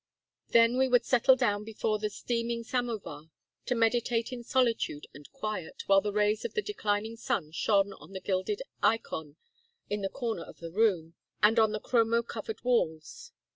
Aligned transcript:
Then 0.49 0.79
we 0.79 0.87
would 0.87 1.05
settle 1.05 1.35
down 1.35 1.63
before 1.63 1.99
the 1.99 2.09
steaming 2.09 2.63
samovar 2.63 3.29
to 3.67 3.75
meditate 3.75 4.33
in 4.33 4.43
solitude 4.43 5.05
and 5.13 5.31
quiet, 5.31 5.83
while 5.85 6.01
the 6.01 6.11
rays 6.11 6.43
of 6.43 6.55
the 6.55 6.63
declining 6.63 7.15
sun 7.15 7.51
shone 7.51 7.93
on 7.93 8.11
the 8.13 8.19
gilded 8.19 8.63
eikon 8.81 9.35
in 9.91 10.01
the 10.01 10.09
corner 10.09 10.41
of 10.41 10.57
the 10.57 10.71
room, 10.71 11.13
and 11.43 11.59
on 11.59 11.71
the 11.71 11.79
chromo 11.79 12.23
covered 12.23 12.63
walls. 12.63 13.31